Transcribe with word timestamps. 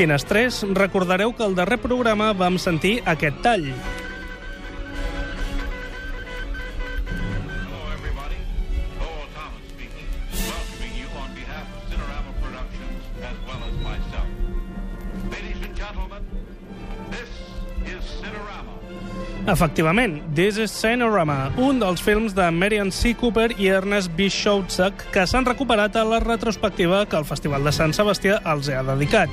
Finestrers, 0.00 0.62
recordareu 0.72 1.34
que 1.36 1.44
al 1.44 1.52
darrer 1.52 1.76
programa 1.76 2.30
vam 2.32 2.54
sentir 2.56 3.02
aquest 3.04 3.42
tall. 3.44 3.66
Efectivament, 19.50 20.22
This 20.32 20.56
is 20.56 20.72
Cinerama, 20.72 21.50
un 21.58 21.80
dels 21.82 22.00
films 22.00 22.32
de 22.32 22.48
Marian 22.54 22.88
C. 22.88 23.12
Cooper 23.12 23.50
i 23.58 23.68
Ernest 23.68 24.16
B. 24.16 24.30
Schoutzak 24.32 25.10
que 25.12 25.26
s'han 25.28 25.44
recuperat 25.44 25.96
a 25.96 26.08
la 26.08 26.24
retrospectiva 26.24 27.04
que 27.04 27.20
el 27.20 27.28
Festival 27.28 27.68
de 27.68 27.72
Sant 27.74 27.92
Sebastià 27.92 28.40
els 28.48 28.72
ha 28.72 28.84
dedicat. 28.94 29.28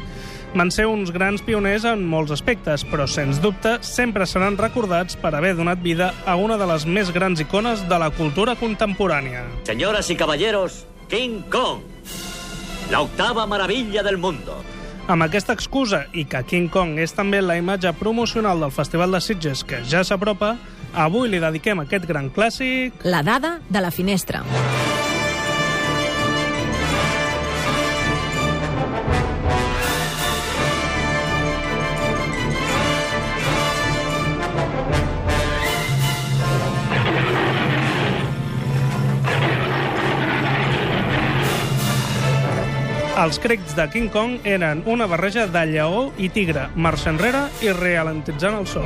Van 0.57 0.71
ser 0.73 0.87
uns 0.89 1.11
grans 1.13 1.43
pioners 1.45 1.83
en 1.85 2.01
molts 2.09 2.31
aspectes, 2.33 2.81
però, 2.89 3.05
sens 3.05 3.37
dubte, 3.43 3.75
sempre 3.85 4.25
seran 4.25 4.55
recordats 4.57 5.13
per 5.21 5.35
haver 5.37 5.51
donat 5.53 5.83
vida 5.85 6.07
a 6.25 6.33
una 6.41 6.57
de 6.57 6.65
les 6.65 6.87
més 6.89 7.11
grans 7.13 7.43
icones 7.43 7.83
de 7.85 7.99
la 8.01 8.09
cultura 8.09 8.55
contemporània. 8.57 9.43
Señoras 9.69 10.09
y 10.09 10.15
caballeros, 10.15 10.87
King 11.09 11.43
Kong, 11.51 11.85
la 12.89 13.01
octava 13.01 13.45
maravilla 13.45 14.01
del 14.01 14.17
mundo. 14.17 14.57
Amb 15.07 15.27
aquesta 15.27 15.53
excusa 15.53 16.07
i 16.11 16.25
que 16.25 16.41
King 16.43 16.73
Kong 16.73 16.97
és 16.97 17.13
també 17.13 17.43
la 17.45 17.59
imatge 17.61 17.93
promocional 17.93 18.59
del 18.59 18.73
Festival 18.73 19.13
de 19.13 19.21
Sitges 19.21 19.61
que 19.63 19.85
ja 19.85 20.01
s'apropa, 20.03 20.55
avui 20.95 21.29
li 21.29 21.37
dediquem 21.37 21.85
aquest 21.85 22.09
gran 22.09 22.33
clàssic 22.33 23.05
La 23.05 23.21
dada 23.21 23.59
de 23.69 23.85
la 23.85 23.91
finestra. 23.93 24.41
Els 43.17 43.39
crits 43.41 43.73
de 43.73 43.87
King 43.89 44.11
Kong 44.13 44.43
eren 44.45 44.83
una 44.85 45.07
barreja 45.09 45.47
de 45.49 45.63
lleó 45.65 46.11
i 46.21 46.27
tigre, 46.29 46.67
marxa 46.75 47.09
enrere 47.09 47.47
i 47.65 47.71
realentitzant 47.73 48.59
el 48.59 48.67
so. 48.69 48.83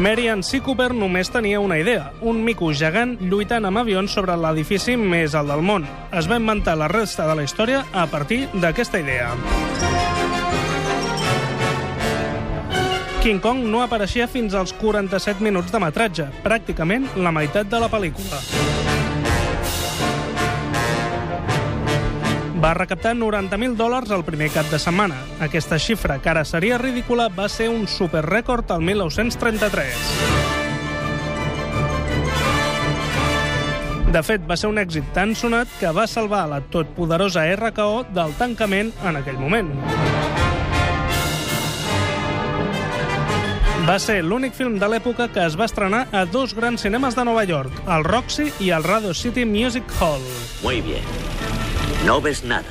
Marian 0.00 0.40
C. 0.40 0.62
Cooper 0.64 0.94
només 0.96 1.28
tenia 1.28 1.60
una 1.60 1.76
idea, 1.76 2.08
un 2.22 2.40
mico 2.40 2.72
gegant 2.72 3.18
lluitant 3.20 3.68
amb 3.68 3.82
avions 3.82 4.16
sobre 4.16 4.32
l'edifici 4.40 4.96
més 4.96 5.36
alt 5.36 5.52
del 5.52 5.60
món. 5.60 5.84
Es 6.08 6.30
va 6.30 6.40
inventar 6.40 6.78
la 6.80 6.88
resta 6.88 7.28
de 7.28 7.36
la 7.36 7.44
història 7.44 7.84
a 7.92 8.06
partir 8.08 8.46
d'aquesta 8.54 9.04
idea. 9.04 9.28
King 13.20 13.44
Kong 13.44 13.68
no 13.68 13.84
apareixia 13.84 14.24
fins 14.26 14.56
als 14.56 14.72
47 14.80 15.44
minuts 15.44 15.70
de 15.70 15.84
metratge, 15.84 16.32
pràcticament 16.42 17.12
la 17.20 17.30
meitat 17.30 17.68
de 17.68 17.84
la 17.84 17.92
pel·lícula. 17.92 18.40
Va 22.62 22.74
recaptar 22.78 23.16
90.000 23.18 23.74
dòlars 23.74 24.12
el 24.14 24.22
primer 24.22 24.46
cap 24.54 24.68
de 24.70 24.78
setmana. 24.78 25.16
Aquesta 25.42 25.80
xifra, 25.82 26.20
que 26.22 26.30
ara 26.30 26.44
seria 26.46 26.78
ridícula, 26.78 27.26
va 27.26 27.48
ser 27.50 27.66
un 27.72 27.88
superrècord 27.90 28.70
al 28.70 28.84
1933. 28.86 30.52
De 34.12 34.22
fet, 34.22 34.44
va 34.46 34.58
ser 34.60 34.70
un 34.70 34.78
èxit 34.78 35.10
tan 35.16 35.34
sonat 35.34 35.66
que 35.80 35.90
va 35.96 36.06
salvar 36.06 36.44
la 36.50 36.60
totpoderosa 36.60 37.48
RKO 37.56 38.04
del 38.14 38.36
tancament 38.38 38.92
en 39.02 39.18
aquell 39.18 39.40
moment. 39.40 39.72
Va 43.88 43.98
ser 43.98 44.20
l'únic 44.22 44.54
film 44.54 44.78
de 44.78 44.86
l'època 44.86 45.32
que 45.34 45.42
es 45.48 45.58
va 45.58 45.66
estrenar 45.66 46.06
a 46.12 46.26
dos 46.30 46.54
grans 46.54 46.84
cinemes 46.86 47.18
de 47.18 47.24
Nova 47.26 47.42
York, 47.48 47.82
el 47.90 48.06
Roxy 48.06 48.52
i 48.60 48.70
el 48.70 48.86
Radio 48.86 49.14
City 49.14 49.48
Music 49.48 49.82
Hall. 49.98 50.22
Muy 50.62 50.80
bien. 50.80 51.31
No 52.06 52.20
ves 52.20 52.42
nada. 52.42 52.64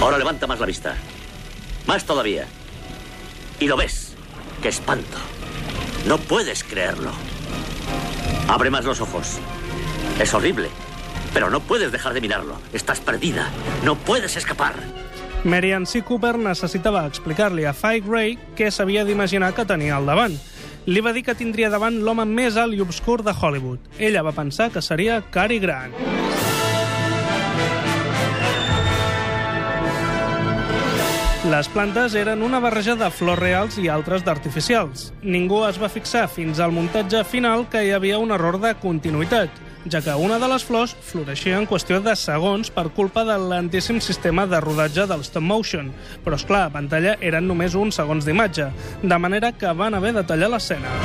Ahora 0.00 0.18
levanta 0.18 0.46
más 0.46 0.58
la 0.58 0.66
vista. 0.66 0.96
Más 1.86 2.04
todavía. 2.04 2.46
Y 3.60 3.68
lo 3.68 3.76
ves. 3.76 4.14
¡Qué 4.60 4.68
espanto! 4.68 5.16
No 6.06 6.18
puedes 6.18 6.64
creerlo. 6.64 7.10
Abre 8.48 8.70
más 8.70 8.84
los 8.84 9.00
ojos. 9.00 9.38
Es 10.20 10.34
horrible. 10.34 10.68
Pero 11.32 11.50
no 11.50 11.60
puedes 11.60 11.92
dejar 11.92 12.14
de 12.14 12.20
mirarlo. 12.20 12.56
Estás 12.72 13.00
perdida. 13.00 13.48
No 13.84 13.94
puedes 13.94 14.36
escapar. 14.36 14.74
Marian 15.44 15.86
C. 15.86 16.02
Cooper 16.02 16.38
necessitava 16.38 17.04
explicar-li 17.06 17.66
a 17.68 17.74
Fike 17.76 18.08
Ray 18.10 18.38
què 18.58 18.72
s'havia 18.74 19.04
d'imaginar 19.06 19.52
que 19.54 19.66
tenia 19.68 20.00
al 20.00 20.06
davant. 20.08 20.34
Li 20.86 21.02
va 21.02 21.12
dir 21.14 21.22
que 21.26 21.36
tindria 21.38 21.70
davant 21.70 22.00
l'home 22.02 22.26
més 22.26 22.58
alt 22.58 22.74
i 22.74 22.82
obscur 22.82 23.20
de 23.22 23.34
Hollywood. 23.34 23.78
Ella 23.98 24.26
va 24.26 24.34
pensar 24.34 24.72
que 24.74 24.82
seria 24.82 25.20
Cary 25.30 25.60
Grant. 25.62 25.94
Les 31.46 31.68
plantes 31.70 32.16
eren 32.18 32.40
una 32.42 32.58
barreja 32.58 32.96
de 32.98 33.06
flors 33.14 33.38
reals 33.38 33.76
i 33.78 33.86
altres 33.86 34.24
d'artificials. 34.26 35.12
Ningú 35.22 35.60
es 35.68 35.76
va 35.78 35.86
fixar 35.86 36.24
fins 36.26 36.58
al 36.58 36.72
muntatge 36.74 37.20
final 37.22 37.62
que 37.70 37.84
hi 37.86 37.92
havia 37.94 38.18
un 38.18 38.34
error 38.34 38.58
de 38.58 38.72
continuïtat, 38.82 39.60
ja 39.86 40.00
que 40.02 40.16
una 40.18 40.40
de 40.42 40.48
les 40.50 40.64
flors 40.66 40.96
floreixia 41.06 41.60
en 41.60 41.68
qüestió 41.70 42.00
de 42.02 42.16
segons 42.18 42.72
per 42.74 42.88
culpa 42.96 43.22
de 43.28 43.38
l'antíssim 43.38 44.00
sistema 44.02 44.48
de 44.50 44.58
rodatge 44.64 45.06
del 45.06 45.22
stop 45.22 45.46
motion. 45.46 45.92
Però, 46.24 46.34
és 46.34 46.46
clar, 46.48 46.64
a 46.66 46.74
pantalla 46.74 47.14
eren 47.20 47.46
només 47.46 47.78
uns 47.78 48.02
segons 48.02 48.26
d'imatge, 48.26 48.66
de 49.06 49.18
manera 49.22 49.52
que 49.54 49.70
van 49.70 49.94
haver 49.94 50.16
de 50.18 50.26
tallar 50.26 50.50
l'escena. 50.50 50.98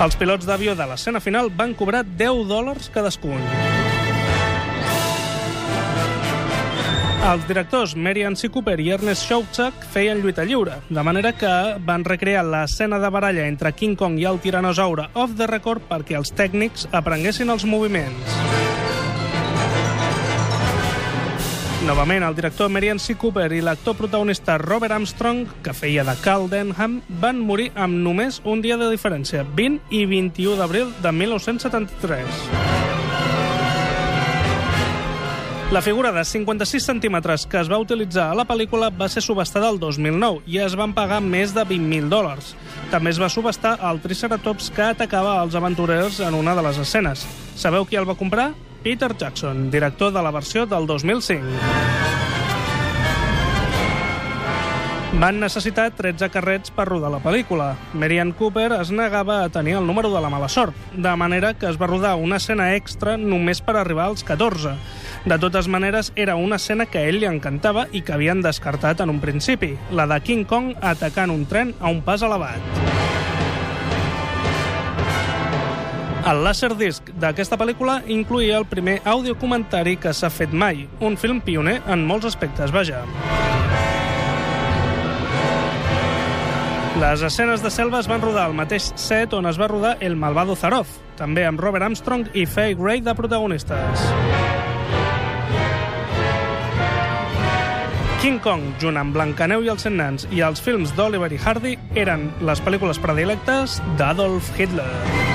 Els 0.00 0.16
pilots 0.16 0.48
d'avió 0.48 0.72
de 0.74 0.88
l'escena 0.88 1.20
final 1.20 1.52
van 1.52 1.76
cobrar 1.76 2.06
10 2.08 2.48
dòlars 2.48 2.88
cadascun. 2.88 3.81
Els 7.22 7.44
directors 7.46 7.92
Marian 7.94 8.34
C. 8.34 8.48
Cooper 8.50 8.80
i 8.82 8.88
Ernest 8.90 9.28
Schoutzak 9.28 9.84
feien 9.94 10.18
lluita 10.18 10.42
lliure, 10.42 10.80
de 10.90 11.02
manera 11.06 11.30
que 11.38 11.52
van 11.86 12.02
recrear 12.02 12.42
l'escena 12.42 12.98
de 12.98 13.10
baralla 13.14 13.44
entre 13.46 13.70
King 13.78 13.94
Kong 13.94 14.18
i 14.18 14.26
el 14.26 14.40
tiranosaure 14.42 15.06
off 15.14 15.36
the 15.38 15.46
record 15.46 15.86
perquè 15.86 16.18
els 16.18 16.34
tècnics 16.34 16.88
aprenguessin 16.90 17.54
els 17.54 17.62
moviments. 17.62 18.34
Novament, 21.86 22.26
el 22.26 22.34
director 22.34 22.70
Marian 22.74 22.98
C. 22.98 23.14
Cooper 23.14 23.52
i 23.54 23.62
l'actor 23.62 23.94
protagonista 23.98 24.58
Robert 24.58 24.98
Armstrong, 24.98 25.46
que 25.62 25.78
feia 25.78 26.02
de 26.02 26.18
Carl 26.26 26.50
Denham, 26.50 27.00
van 27.22 27.38
morir 27.38 27.70
amb 27.74 28.02
només 28.02 28.42
un 28.42 28.66
dia 28.66 28.78
de 28.78 28.90
diferència, 28.90 29.46
20 29.46 29.94
i 29.94 30.06
21 30.10 30.58
d'abril 30.58 30.90
de 31.02 31.14
1973. 31.22 32.81
La 35.72 35.80
figura 35.80 36.12
de 36.12 36.22
56 36.22 36.84
centímetres 36.84 37.46
que 37.46 37.56
es 37.56 37.68
va 37.72 37.78
utilitzar 37.80 38.26
a 38.28 38.34
la 38.36 38.44
pel·lícula 38.44 38.90
va 38.92 39.06
ser 39.08 39.22
subestada 39.24 39.70
el 39.72 39.78
2009 39.80 40.42
i 40.44 40.58
es 40.60 40.74
van 40.76 40.92
pagar 40.92 41.22
més 41.24 41.54
de 41.56 41.64
20.000 41.64 42.10
dòlars. 42.12 42.50
També 42.92 43.08
es 43.08 43.20
va 43.22 43.30
subestar 43.32 43.78
el 43.88 44.02
Triceratops 44.04 44.68
que 44.76 44.84
atacava 44.90 45.38
els 45.40 45.56
aventurers 45.56 46.20
en 46.20 46.36
una 46.36 46.52
de 46.52 46.66
les 46.66 46.76
escenes. 46.82 47.24
Sabeu 47.56 47.88
qui 47.88 47.96
el 47.96 48.04
va 48.04 48.18
comprar? 48.20 48.50
Peter 48.84 49.14
Jackson, 49.16 49.70
director 49.72 50.12
de 50.12 50.20
la 50.20 50.34
versió 50.36 50.66
del 50.68 50.84
2005. 50.86 51.40
Van 55.22 55.40
necessitar 55.40 55.90
13 55.96 56.28
carrets 56.34 56.72
per 56.76 56.84
rodar 56.90 57.14
la 57.14 57.22
pel·lícula. 57.24 57.70
Marian 57.94 58.34
Cooper 58.36 58.74
es 58.82 58.92
negava 58.92 59.40
a 59.40 59.48
tenir 59.48 59.78
el 59.80 59.86
número 59.86 60.12
de 60.12 60.20
la 60.20 60.28
mala 60.28 60.48
sort, 60.52 60.76
de 60.92 61.16
manera 61.16 61.54
que 61.54 61.68
es 61.68 61.80
va 61.80 61.88
rodar 61.88 62.16
una 62.20 62.36
escena 62.42 62.74
extra 62.76 63.16
només 63.16 63.64
per 63.64 63.78
arribar 63.80 64.10
als 64.10 64.24
14. 64.24 64.76
De 65.24 65.38
totes 65.38 65.68
maneres, 65.68 66.12
era 66.16 66.34
una 66.34 66.56
escena 66.56 66.86
que 66.86 66.98
a 66.98 67.06
ell 67.06 67.20
li 67.22 67.28
encantava 67.30 67.84
i 67.94 68.00
que 68.02 68.10
havien 68.16 68.40
descartat 68.42 69.04
en 69.04 69.10
un 69.12 69.20
principi, 69.22 69.76
la 69.94 70.08
de 70.10 70.18
King 70.20 70.42
Kong 70.50 70.72
atacant 70.82 71.30
un 71.30 71.44
tren 71.46 71.70
a 71.78 71.92
un 71.94 72.00
pas 72.02 72.24
elevat. 72.26 72.58
El 76.26 76.42
Laserdisc 76.42 77.12
d'aquesta 77.22 77.58
pel·lícula 77.58 78.00
incluïa 78.10 78.58
el 78.58 78.66
primer 78.66 79.00
audiocomentari 79.06 79.96
que 80.02 80.10
s'ha 80.14 80.30
fet 80.30 80.50
mai, 80.54 80.88
un 80.98 81.16
film 81.18 81.40
pioner 81.42 81.80
en 81.86 82.02
molts 82.06 82.26
aspectes, 82.26 82.74
vaja. 82.74 83.04
Les 86.98 87.22
escenes 87.26 87.62
de 87.62 87.70
selva 87.70 88.02
es 88.02 88.10
van 88.10 88.22
rodar 88.22 88.48
al 88.48 88.54
mateix 88.58 88.90
set 88.98 89.34
on 89.34 89.46
es 89.50 89.58
va 89.58 89.70
rodar 89.70 89.96
El 90.00 90.14
malvado 90.14 90.54
Zaroff, 90.58 90.98
també 91.18 91.46
amb 91.46 91.62
Robert 91.62 91.86
Armstrong 91.86 92.26
i 92.34 92.46
Faye 92.46 92.74
Gray 92.78 93.02
de 93.02 93.14
protagonistes. 93.18 94.06
King 98.22 98.38
Kong, 98.38 98.60
junt 98.78 98.94
amb 99.00 99.16
Blancaneu 99.16 99.64
i 99.66 99.70
els 99.72 99.82
Cent 99.82 99.96
Nans 99.98 100.28
i 100.30 100.44
els 100.46 100.62
films 100.62 100.92
d'Oliver 100.94 101.32
i 101.34 101.40
Hardy, 101.42 101.74
eren 101.98 102.28
les 102.46 102.62
pel·lícules 102.62 103.02
predilectes 103.02 103.80
d'Adolf 103.98 104.54
Hitler. 104.54 105.31